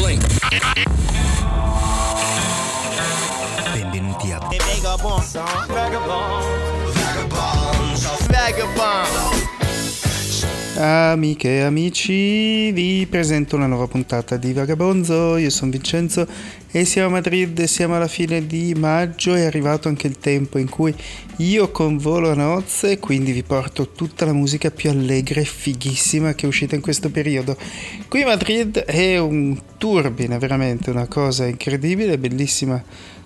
[0.00, 0.24] blink.
[3.72, 4.38] Benvenuti a
[10.82, 15.36] Amiche e amici, vi presento una nuova puntata di Vagabonzo.
[15.36, 16.26] Io sono Vincenzo
[16.70, 20.70] e siamo a Madrid, siamo alla fine di maggio, è arrivato anche il tempo in
[20.70, 20.94] cui
[21.36, 26.46] io convolo a nozze, quindi vi porto tutta la musica più allegra e fighissima che
[26.46, 27.58] è uscita in questo periodo.
[28.08, 32.82] Qui Madrid è un turbine, veramente una cosa incredibile, bellissima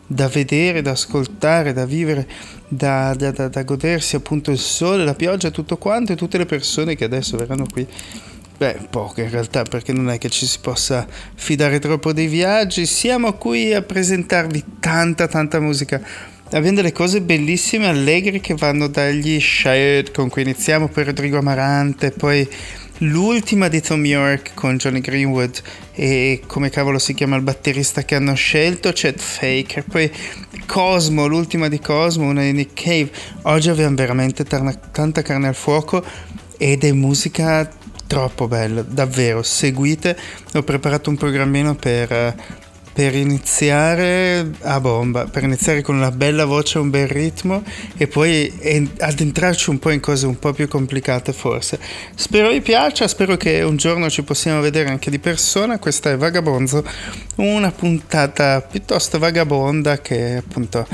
[0.07, 2.27] da vedere, da ascoltare, da vivere,
[2.69, 6.47] da, da, da, da godersi appunto il sole, la pioggia, tutto quanto e tutte le
[6.47, 7.87] persone che adesso verranno qui.
[8.57, 12.87] Beh, poche in realtà perché non è che ci si possa fidare troppo dei viaggi,
[12.87, 16.01] siamo qui a presentarvi tanta tanta musica
[16.57, 22.13] abbiamo delle cose bellissime, allegre che vanno dagli Shade con cui iniziamo, poi Rodrigo Amarante,
[22.13, 22.49] poi
[22.99, 25.61] l'ultima di Tom York con Johnny Greenwood
[25.93, 30.11] e come cavolo si chiama il batterista che hanno scelto, Chet Faker, poi
[30.67, 33.11] Cosmo, l'ultima di Cosmo, una di Nick Cave.
[33.43, 36.05] Oggi abbiamo veramente tarna- tanta carne al fuoco
[36.57, 37.69] ed è musica
[38.07, 40.17] troppo bella, davvero, seguite,
[40.53, 42.63] ho preparato un programmino per
[42.95, 47.65] per iniziare a bomba, per iniziare con una bella voce, un bel ritmo
[47.97, 48.53] e poi
[49.01, 51.81] addentrarci un po' in cose un po' più complicate forse.
[52.15, 56.17] Spero vi piaccia, spero che un giorno ci possiamo vedere anche di persona, questa è
[56.17, 56.85] Vagabonzo,
[57.37, 60.87] una puntata piuttosto vagabonda che appunto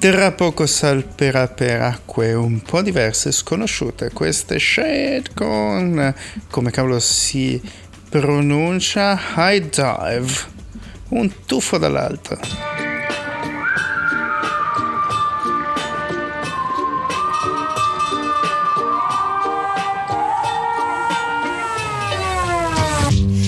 [0.00, 6.12] tra poco salperà per acque un po' diverse, sconosciute, queste shade con,
[6.50, 7.60] come cavolo si
[8.08, 10.56] pronuncia, high dive
[11.10, 12.36] un tuffo dall'alto.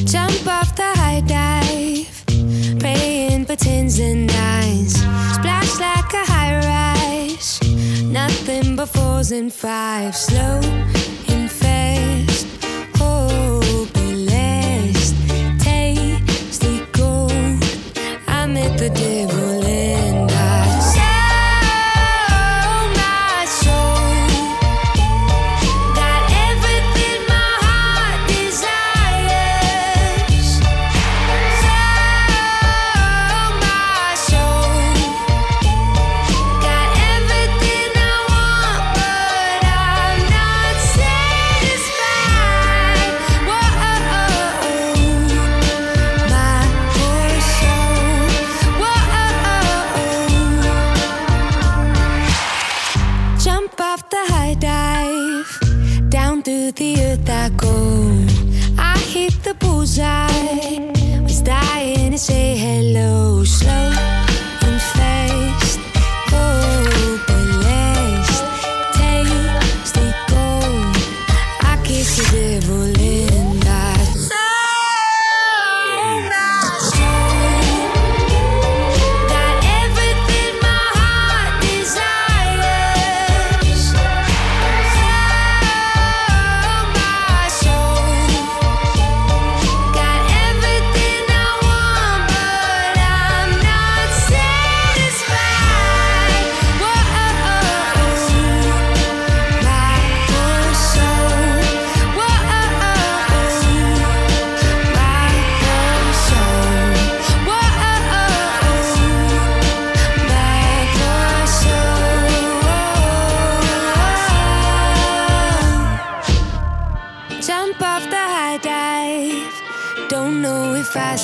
[0.04, 2.24] Jump off the high dive,
[2.78, 4.94] praying for tens and nines.
[5.34, 7.60] Splash like a high rise,
[8.04, 10.18] nothing but fours and fives.
[10.26, 10.60] Slow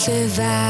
[0.07, 0.66] survive.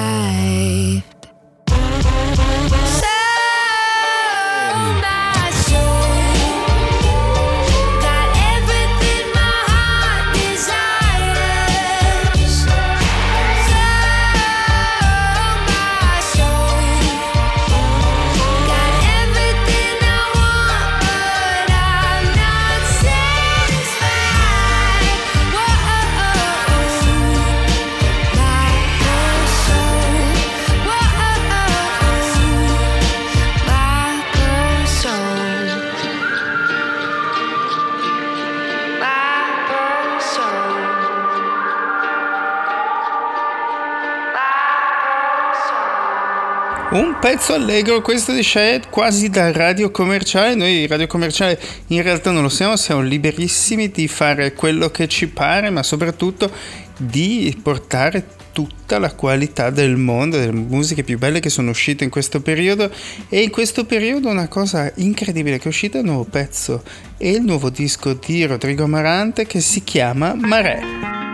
[47.28, 52.41] Pezzo allegro questo di Shed quasi da radio commerciale noi radio commerciale in realtà non
[52.41, 56.49] lo siamo siamo liberissimi di fare quello che ci pare ma soprattutto
[56.97, 62.11] di portare tutta la qualità del mondo, delle musiche più belle che sono uscite in
[62.11, 62.89] questo periodo
[63.28, 66.84] e in questo periodo una cosa incredibile che è uscita un nuovo pezzo
[67.19, 71.26] è il nuovo disco di Rodrigo Amarante che si chiama Mare.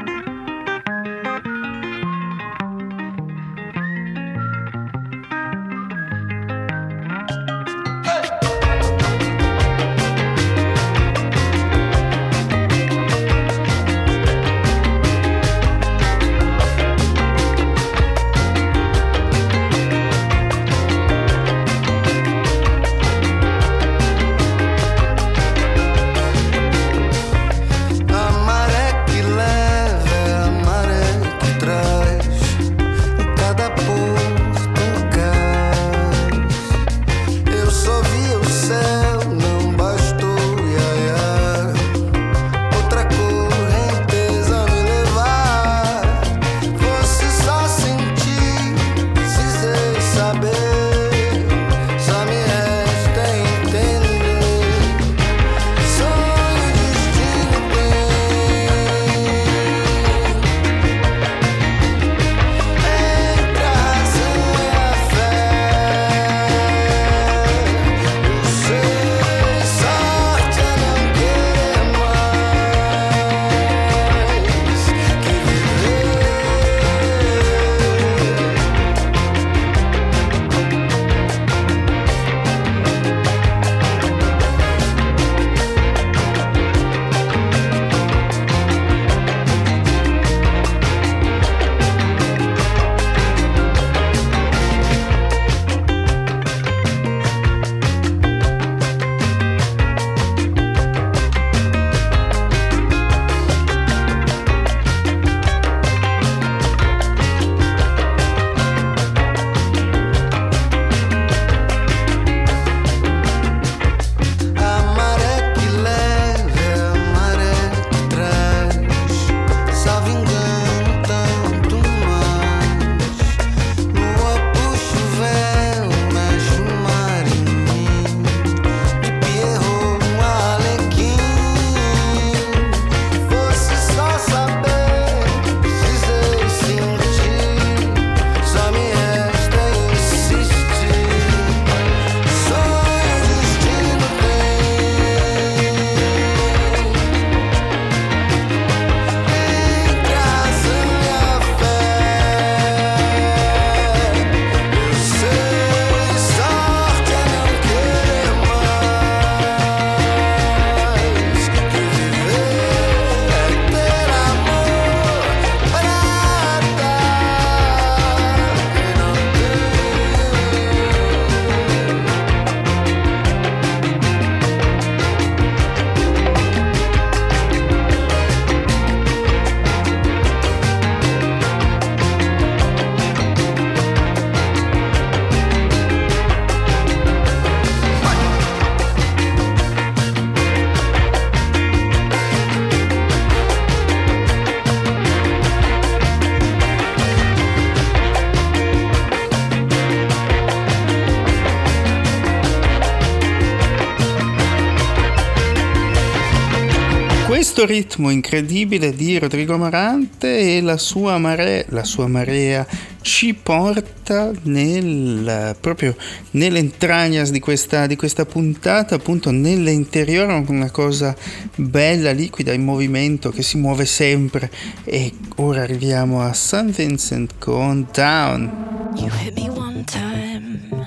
[208.02, 212.66] Ritmo incredibile di Rodrigo Amarante e la sua, marea, la sua marea
[213.00, 215.94] ci porta nel, proprio
[216.32, 221.14] nelle entragnas di questa, di questa puntata, appunto nell'interiore, una cosa
[221.54, 224.50] bella, liquida, in movimento, che si muove sempre.
[224.84, 226.70] E ora arriviamo a St.
[226.70, 228.90] Vincent con Down.
[228.96, 230.86] You hit me one time,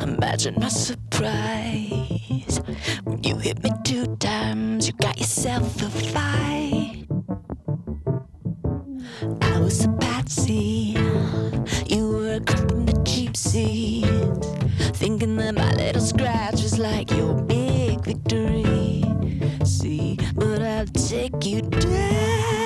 [0.00, 2.14] imagine my surprise.
[3.22, 5.93] You hit me two times, you got yourself a
[16.78, 19.04] like your big victory.
[19.64, 22.63] See, but I'll take you down.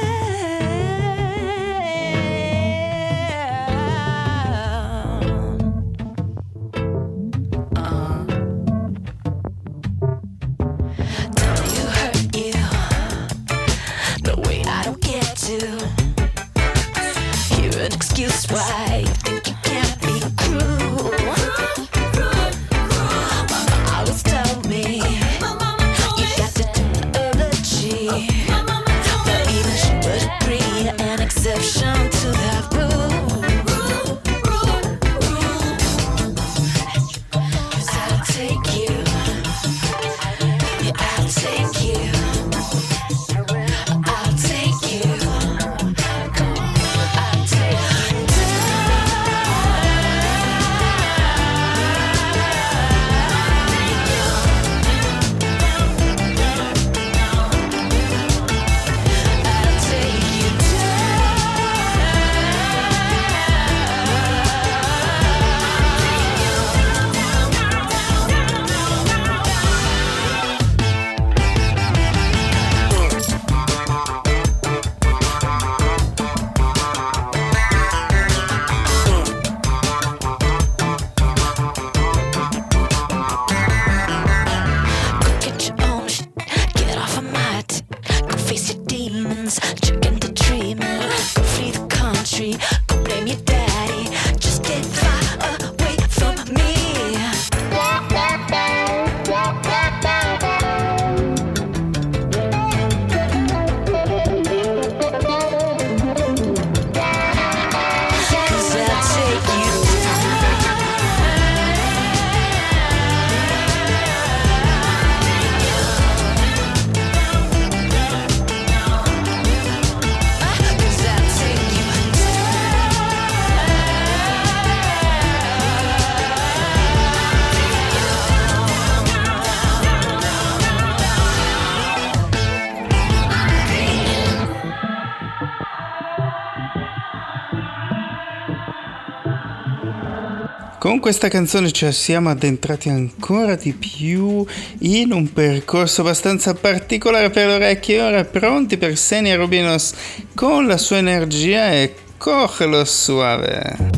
[140.89, 144.43] Con questa canzone ci siamo addentrati ancora di più
[144.79, 148.01] in un percorso abbastanza particolare per le orecchie.
[148.01, 149.93] Ora pronti per Senia Rubinos
[150.35, 153.98] con la sua energia e cógelo suave.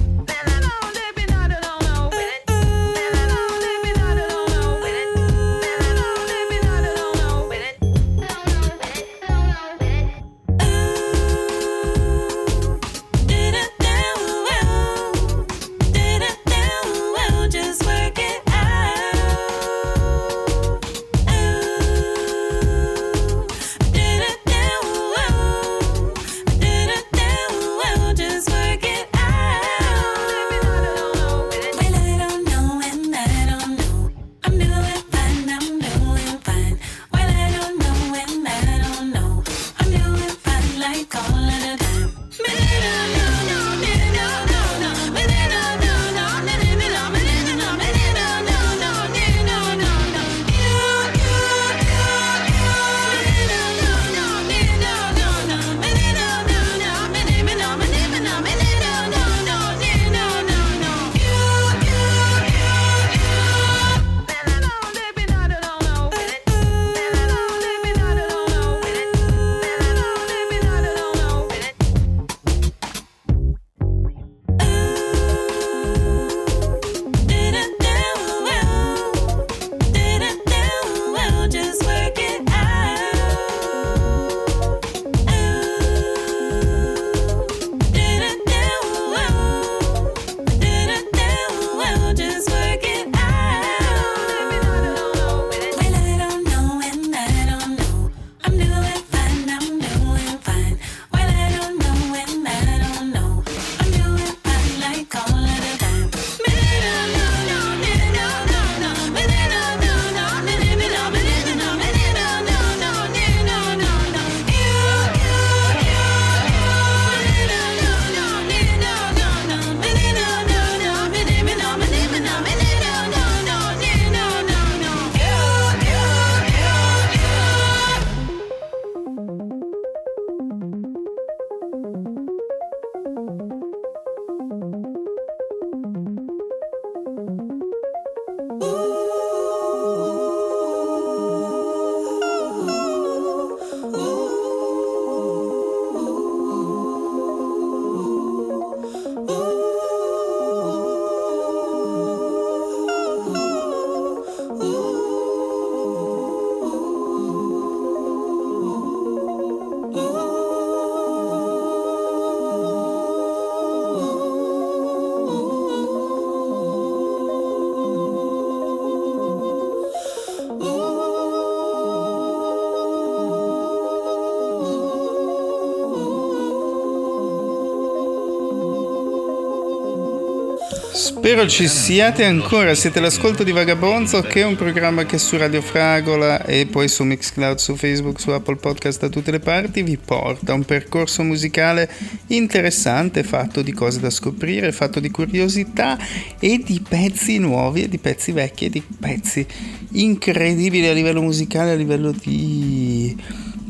[181.20, 185.60] Spero ci siate ancora, siete l'ascolto di Vagabonzo che è un programma che su Radio
[185.60, 189.98] Fragola e poi su Mixcloud, su Facebook, su Apple Podcast da tutte le parti vi
[189.98, 191.90] porta un percorso musicale
[192.28, 195.98] interessante fatto di cose da scoprire, fatto di curiosità
[196.38, 199.46] e di pezzi nuovi e di pezzi vecchi e di pezzi
[199.92, 203.14] incredibili a livello musicale, a livello di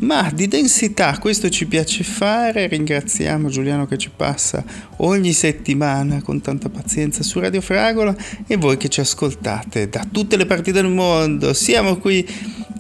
[0.01, 2.67] ma di densità questo ci piace fare.
[2.67, 4.63] Ringraziamo Giuliano che ci passa
[4.99, 8.15] ogni settimana con tanta pazienza su Radio Fragola
[8.47, 11.53] e voi che ci ascoltate da tutte le parti del mondo.
[11.53, 12.27] Siamo qui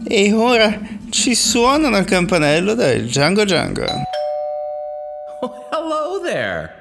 [0.04, 3.84] e ora ci suonano il campanello del Django Django.
[5.40, 6.79] Oh, hello there.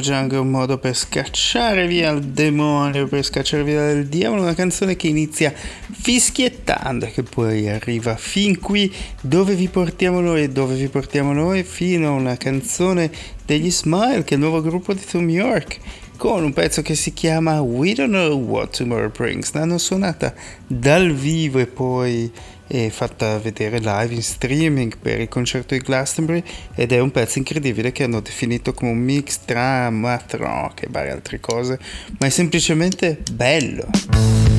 [0.00, 4.54] Django è un modo per scacciare via il demonio, per scacciare via il diavolo, una
[4.54, 10.74] canzone che inizia fischiettando e che poi arriva fin qui dove vi portiamo noi, dove
[10.74, 13.10] vi portiamo noi fino a una canzone
[13.44, 15.78] degli Smile, che è il nuovo gruppo di Tom York
[16.16, 19.52] con un pezzo che si chiama We Don't Know What Tomorrow Brings.
[19.52, 20.32] L'hanno suonata
[20.66, 22.30] dal vivo e poi
[22.78, 26.42] è fatta vedere live in streaming per il concerto di Glastonbury
[26.74, 30.88] ed è un pezzo incredibile che hanno definito come un mix tra math rock e
[30.90, 31.78] varie altre cose,
[32.18, 34.53] ma è semplicemente bello.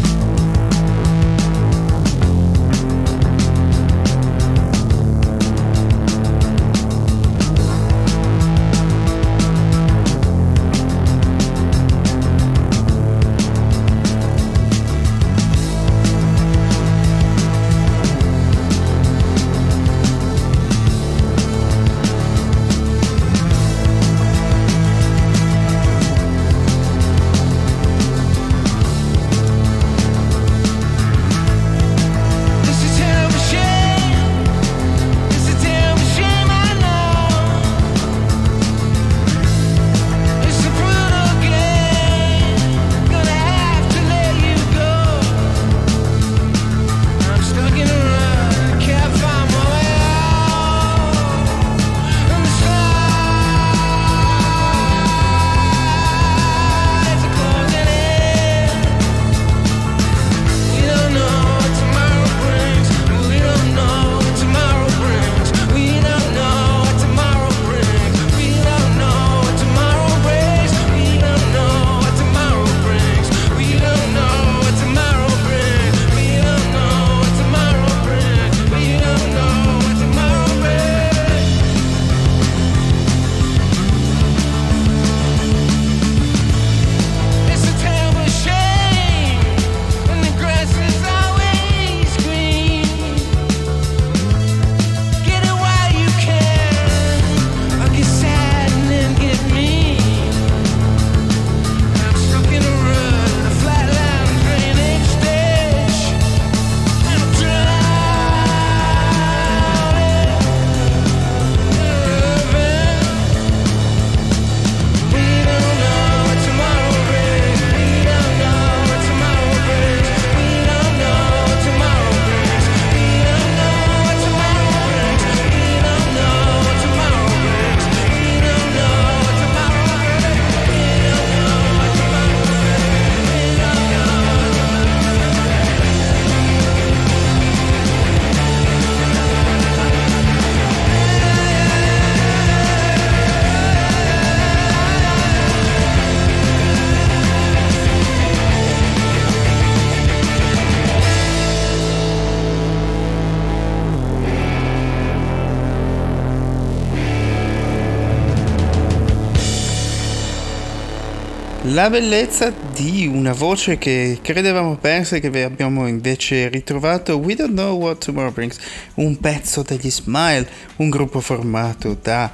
[161.75, 167.17] La bellezza di una voce che credevamo persa e che abbiamo invece ritrovato.
[167.17, 168.57] We Don't Know What Tomorrow Brings,
[168.93, 172.31] un pezzo degli Smile, un gruppo formato da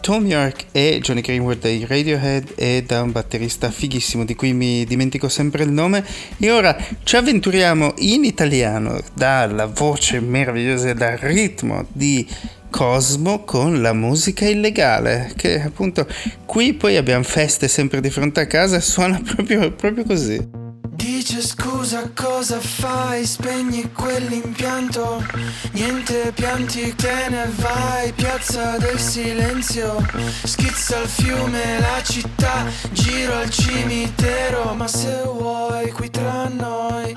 [0.00, 4.84] Tom York e Johnny Greenwood dei Radiohead e da un batterista fighissimo di cui mi
[4.84, 6.04] dimentico sempre il nome.
[6.36, 12.26] E ora ci avventuriamo in italiano dalla voce meravigliosa e dal ritmo di
[12.74, 16.08] Cosmo con la musica illegale, che appunto
[16.44, 20.44] qui poi abbiamo feste sempre di fronte a casa e suona proprio, proprio così.
[20.88, 25.24] Dice scusa cosa fai, spegni quell'impianto.
[25.74, 30.04] Niente pianti te ne vai, piazza del silenzio.
[30.42, 34.74] Schizza il fiume, la città, giro al cimitero.
[34.74, 37.14] Ma se vuoi qui tra noi,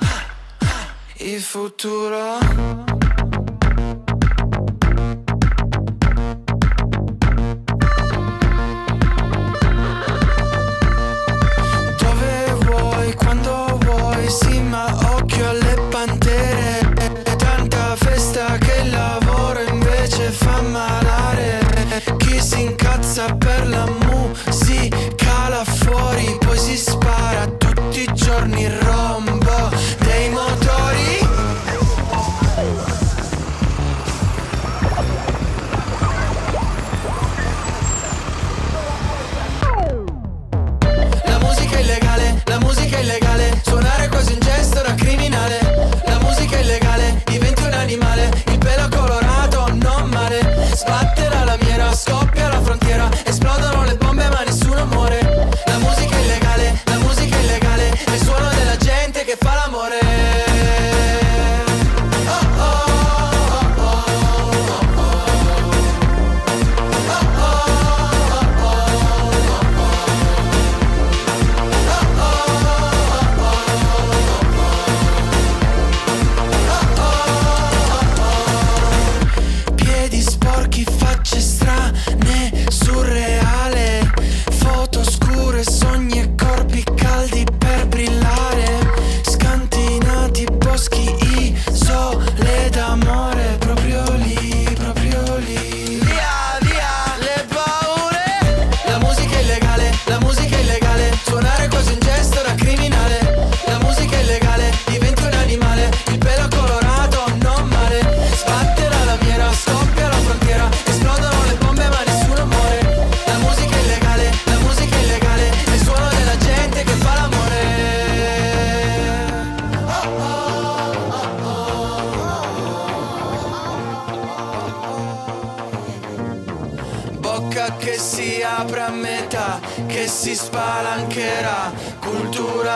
[1.15, 2.86] il futuro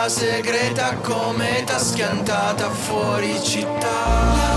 [0.09, 4.50] segreta come ta schiantata fuori città.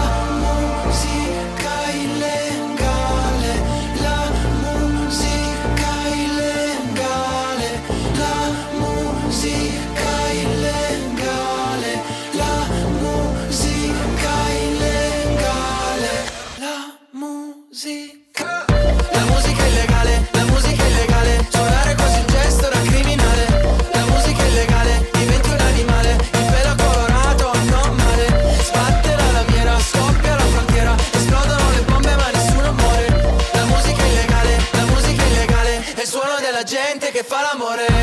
[37.54, 37.93] enamoré.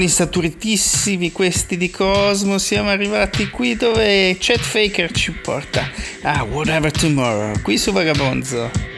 [0.00, 5.90] Suoni saturitissimi questi di Cosmo, siamo arrivati qui dove Chet Faker ci porta.
[6.22, 8.89] Ah, Whatever Tomorrow, qui su Vagabonzo.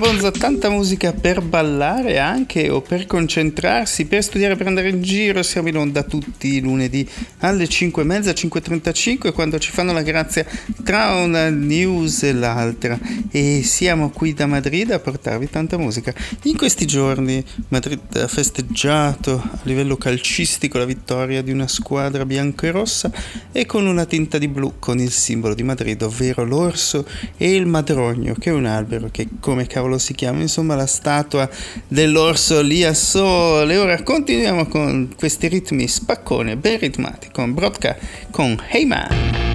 [0.00, 0.09] Tiempo.
[0.20, 5.42] Vagabonzo, tanta musica per ballare anche o per concentrarsi, per studiare, per andare in giro.
[5.42, 10.44] Siamo in onda tutti i lunedì alle 5.30, 5.35 quando ci fanno la grazia
[10.84, 12.98] tra una news e l'altra.
[13.30, 16.12] E siamo qui da Madrid a portarvi tanta musica.
[16.42, 22.66] In questi giorni Madrid ha festeggiato a livello calcistico la vittoria di una squadra bianco
[22.66, 23.10] e rossa
[23.52, 27.06] e con una tinta di blu con il simbolo di Madrid, ovvero l'orso
[27.36, 31.48] e il madrogno, che è un albero che come cavolo si chiama, insomma la statua
[31.88, 33.76] dell'orso lì a sole.
[33.76, 37.96] Ora continuiamo con questi ritmi spaccone, ben ritmati, con Brodka,
[38.30, 39.49] con Hey Man.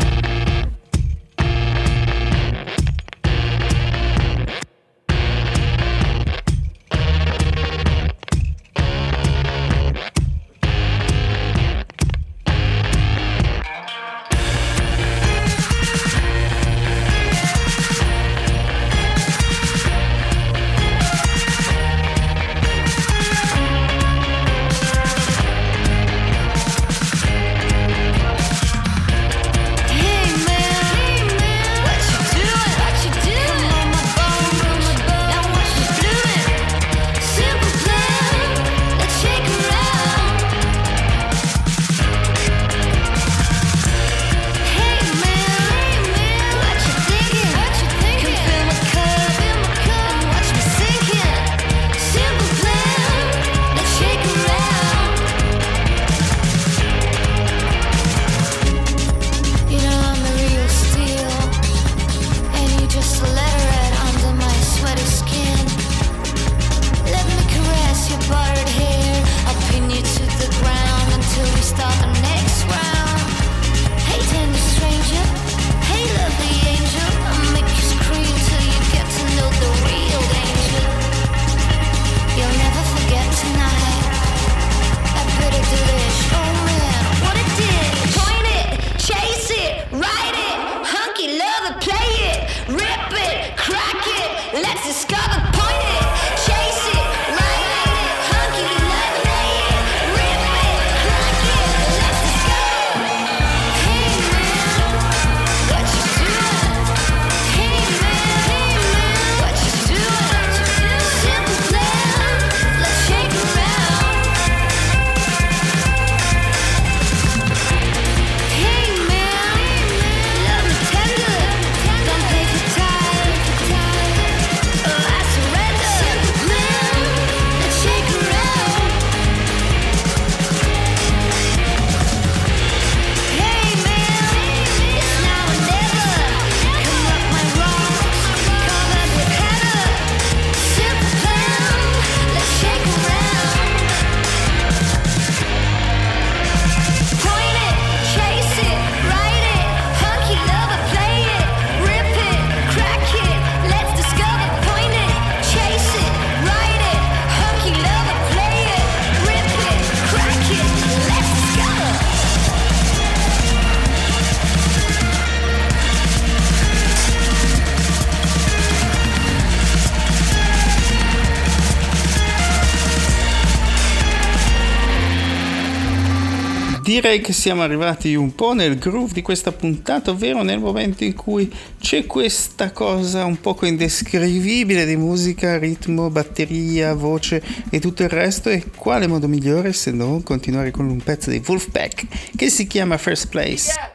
[177.05, 181.13] Direi che siamo arrivati un po' nel groove di questa puntata, ovvero nel momento in
[181.13, 188.09] cui c'è questa cosa un poco indescrivibile di musica, ritmo, batteria, voce e tutto il
[188.09, 188.49] resto.
[188.49, 192.97] E quale modo migliore se non continuare con un pezzo di Wolfpack che si chiama
[192.97, 193.94] First Place?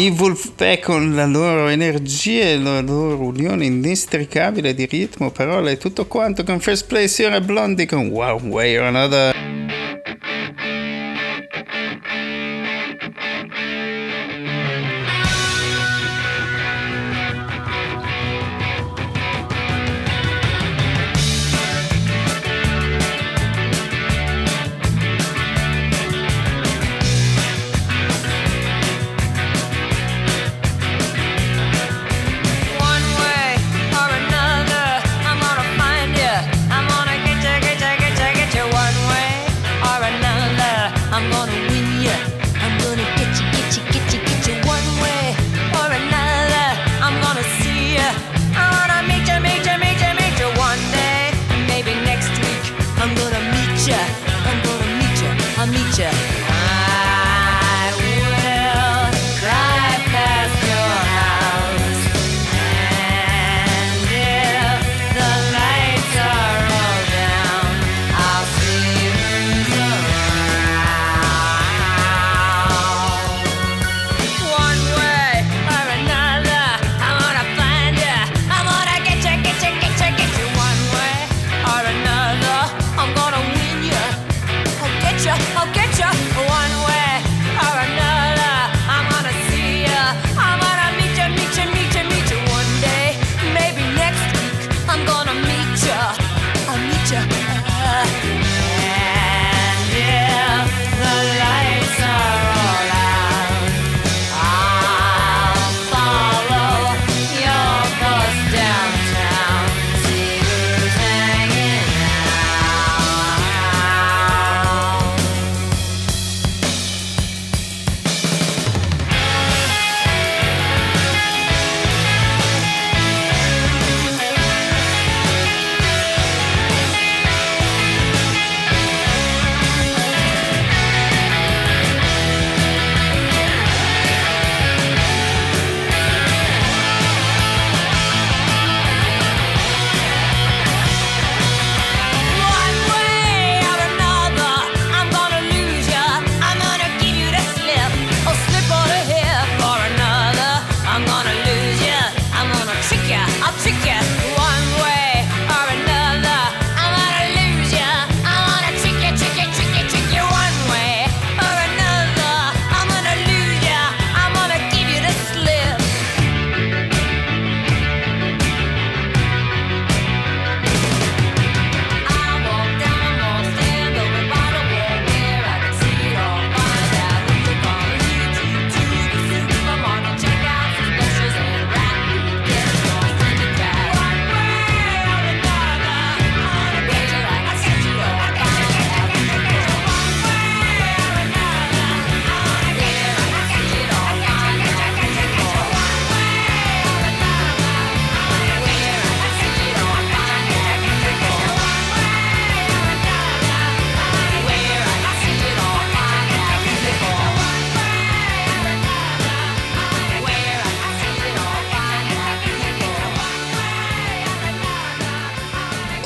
[0.00, 5.76] I Wolfpack con la loro energia e la loro unione inestricabile di ritmo, parole e
[5.76, 9.39] tutto quanto con First Place Ora Blondie con One Way or Another.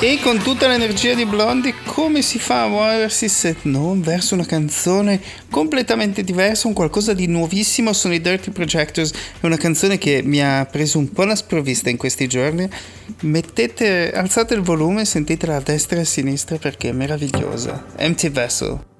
[0.05, 4.45] E con tutta l'energia di Blondie, come si fa a muoversi se non verso una
[4.45, 7.91] canzone completamente diversa, un qualcosa di nuovissimo?
[7.91, 11.89] Sono i Dirty Projectors, è una canzone che mi ha preso un po' la sprovvista
[11.89, 12.69] in questi giorni.
[13.21, 17.85] Mettete, alzate il volume e sentitela a destra e a sinistra perché è meravigliosa.
[17.95, 18.94] Empty Vessel.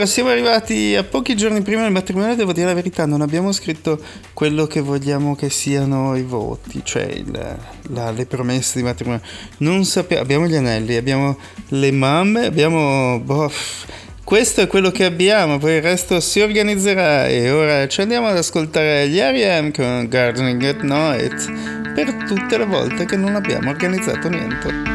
[0.00, 3.52] Allora, siamo arrivati a pochi giorni prima del matrimonio, devo dire la verità, non abbiamo
[3.52, 4.00] scritto
[4.32, 7.58] quello che vogliamo che siano i voti, cioè il-
[7.90, 9.20] la- le promesse di matrimonio.
[9.58, 11.36] Non sappiamo, abbiamo gli anelli, abbiamo
[11.68, 13.20] le mamme, abbiamo...
[13.20, 13.52] boh,
[14.24, 18.38] questo è quello che abbiamo, poi il resto si organizzerà e ora ci andiamo ad
[18.38, 19.70] ascoltare gli R.E.M.
[19.70, 24.89] con Gardening at Night per tutte le volte che non abbiamo organizzato niente.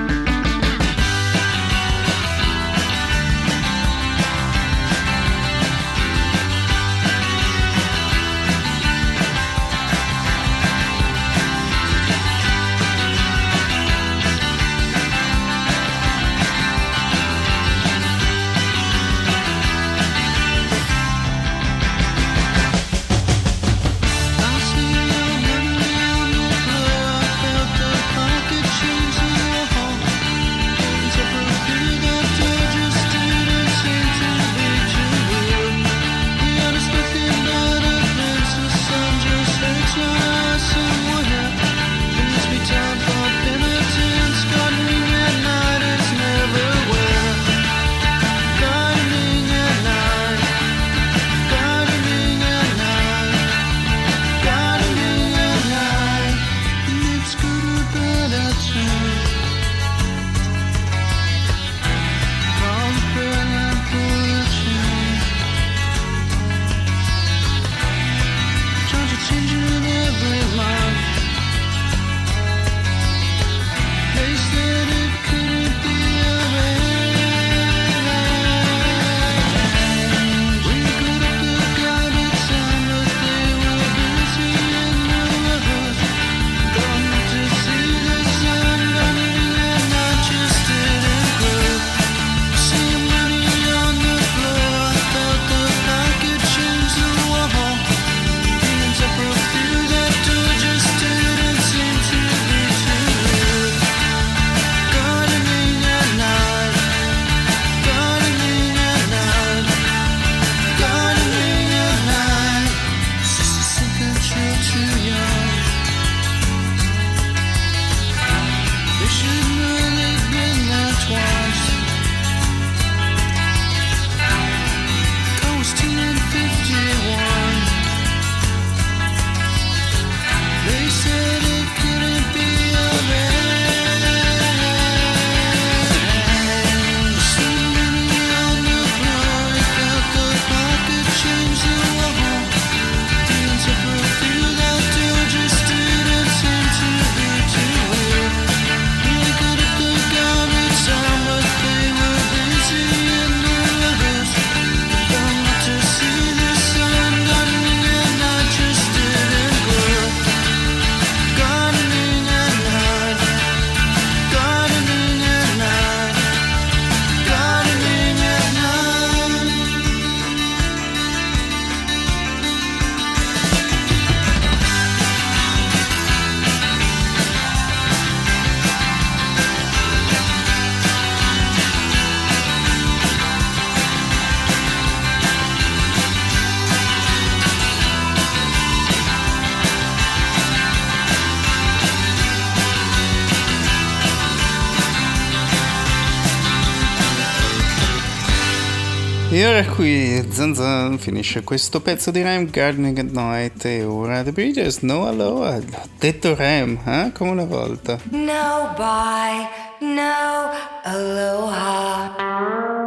[200.35, 205.07] Zan Zan finisce questo pezzo di Rem Gardening at Night e ora The Breeders No
[205.07, 205.59] Aloha.
[205.59, 207.11] L'ho detto Rem, eh?
[207.13, 207.97] Come una volta.
[208.09, 209.47] No bye,
[209.79, 210.51] no
[210.83, 212.84] aloha.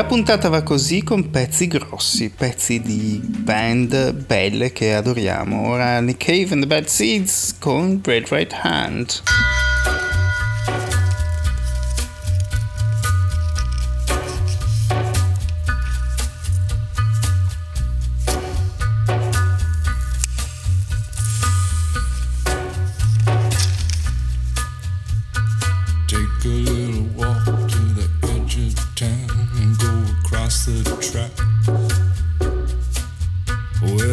[0.00, 5.68] La puntata va così con pezzi grossi, pezzi di band belle che adoriamo.
[5.68, 9.20] Ora Nick Cave and the Bad Seeds con Red Right Hand.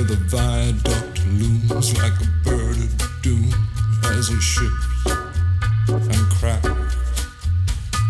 [0.08, 3.52] The viaduct looms like a bird of doom
[4.06, 5.06] as it ships
[5.90, 6.96] and cracks.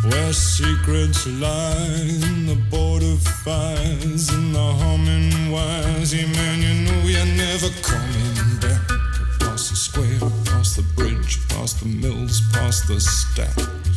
[0.03, 6.13] Where secrets lie in the border fires and the humming wires.
[6.13, 8.91] Yeah, man, you know you're never coming back.
[9.41, 13.96] Across the square, across the bridge, past the mills, past the stacks.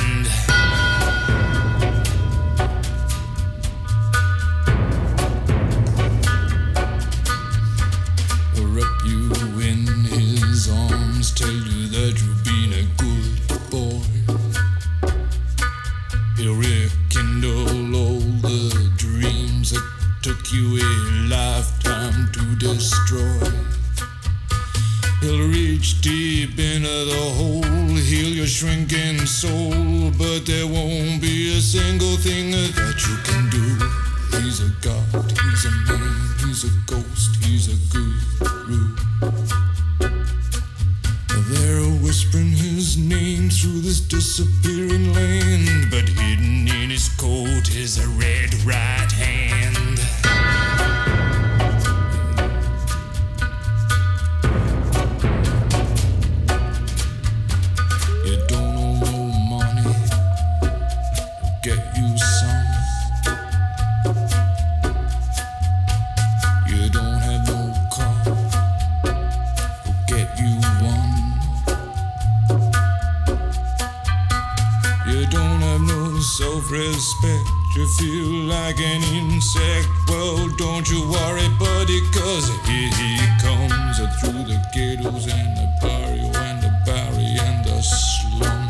[81.09, 87.37] Worry, buddy, cause here he comes through the ghettos and the barrio and the barry
[87.39, 88.67] and the slum.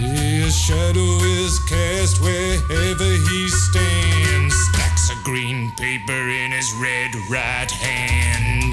[0.00, 4.54] His shadow is cast wherever he stands.
[4.68, 8.65] Stacks of green paper in his red right hand.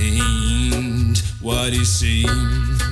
[0.00, 2.82] Ain't what he seems.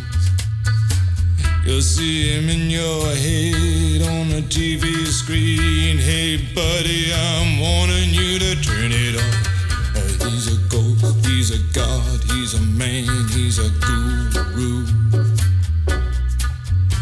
[1.65, 5.99] You'll see him in your head on the TV screen.
[5.99, 9.49] Hey, buddy, I'm warning you to turn it off.
[9.97, 14.87] Uh, he's a ghost, he's a god, he's a man, he's a guru.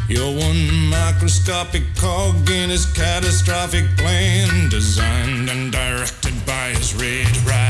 [0.08, 7.65] You're one microscopic cog in his catastrophic plan, designed and directed by his red right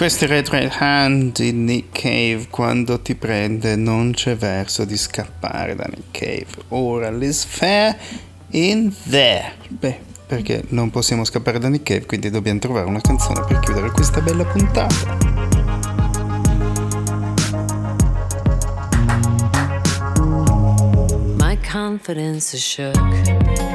[0.00, 0.48] Questi Red
[0.78, 6.46] Hand di Nick Cave quando ti prende non c'è verso di scappare da Nick Cave.
[6.68, 7.94] Ora Liz Fair
[8.52, 9.56] in there.
[9.68, 13.90] Beh, perché non possiamo scappare da Nick Cave, quindi dobbiamo trovare una canzone per chiudere
[13.90, 15.18] questa bella puntata.
[21.70, 23.69] Confidence is shook.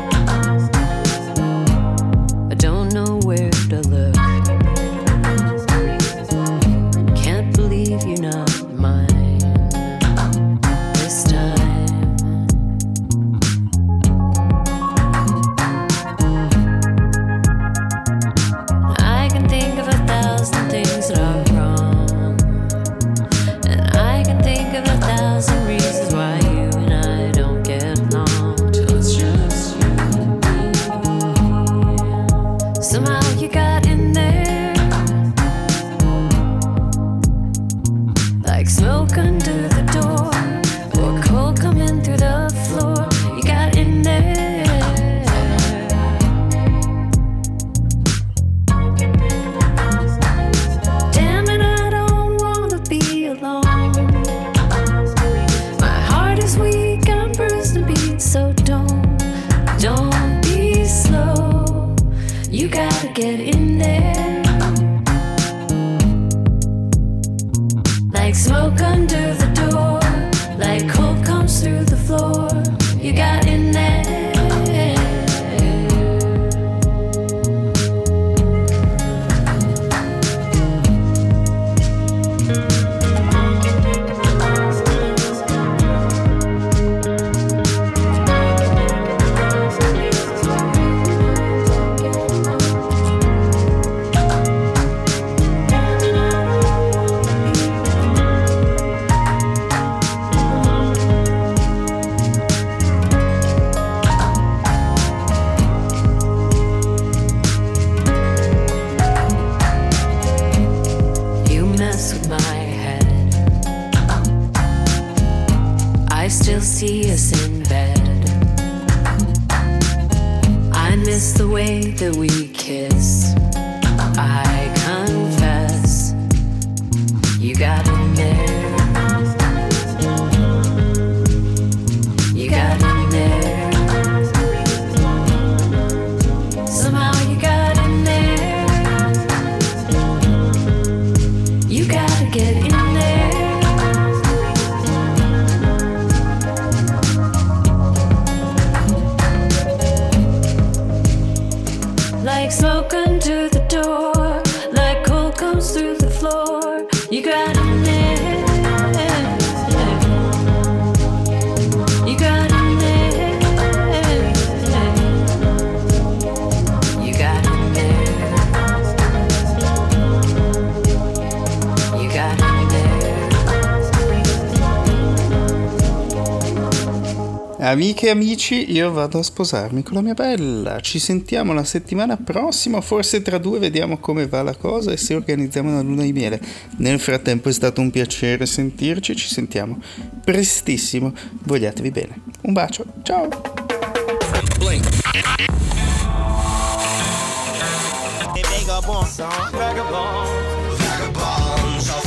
[178.06, 180.80] Amiche e amici, io vado a sposarmi con la mia bella.
[180.80, 185.16] Ci sentiamo la settimana prossima, forse tra due vediamo come va la cosa e se
[185.16, 186.40] organizziamo una luna di miele.
[186.78, 189.80] Nel frattempo è stato un piacere sentirci, ci sentiamo
[190.24, 191.14] prestissimo.
[191.44, 192.22] Vogliatevi bene.
[192.42, 193.28] Un bacio, ciao!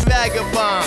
[0.06, 0.77] Vagabond.